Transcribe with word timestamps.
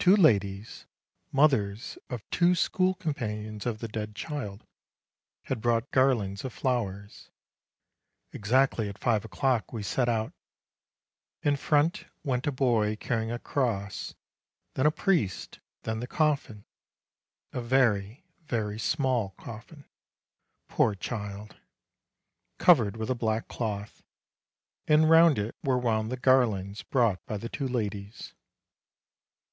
Two 0.00 0.16
ladies, 0.16 0.86
mothers 1.30 1.96
of 2.10 2.28
two 2.30 2.52
school 2.56 2.94
companions 2.94 3.64
of 3.64 3.78
the 3.78 3.86
dead 3.86 4.16
child, 4.16 4.66
had 5.44 5.60
brought 5.60 5.92
garlands 5.92 6.44
of 6.44 6.52
flowers. 6.52 7.30
Exactly 8.32 8.88
at 8.88 8.98
five 8.98 9.24
o'clock 9.24 9.72
we 9.72 9.84
set 9.84 10.08
out. 10.08 10.32
In 11.42 11.54
front 11.54 12.06
went 12.24 12.48
a 12.48 12.50
boy 12.50 12.96
carrying 12.96 13.30
a 13.30 13.38
cross, 13.38 14.16
then 14.74 14.84
a 14.84 14.90
priest, 14.90 15.60
then 15.82 16.00
the 16.00 16.08
coffin, 16.08 16.64
a 17.52 17.60
very, 17.60 18.24
very 18.40 18.80
small 18.80 19.30
coffin, 19.38 19.84
poor 20.66 20.96
child! 20.96 21.54
covered 22.58 22.96
with 22.96 23.10
a 23.10 23.14
black 23.14 23.46
cloth, 23.46 24.02
and 24.88 25.08
round 25.08 25.38
it 25.38 25.54
were 25.62 25.78
wound 25.78 26.10
the 26.10 26.16
garlands 26.16 26.82
brought 26.82 27.24
by 27.26 27.36
the 27.36 27.48
two 27.48 27.68
ladies. 27.68 28.34